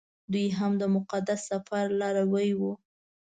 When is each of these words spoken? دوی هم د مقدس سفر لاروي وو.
دوی 0.31 0.47
هم 0.57 0.71
د 0.81 0.83
مقدس 0.95 1.39
سفر 1.51 1.85
لاروي 2.01 2.51
وو. 2.59 2.73